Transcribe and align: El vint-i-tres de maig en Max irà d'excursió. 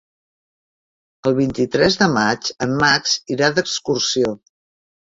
El 1.31 1.35
vint-i-tres 1.41 1.99
de 2.01 2.09
maig 2.15 2.51
en 2.69 2.75
Max 2.83 3.17
irà 3.39 3.55
d'excursió. 3.61 4.39